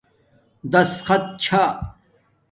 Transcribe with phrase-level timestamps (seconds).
[0.71, 1.63] دَسخت چھݳ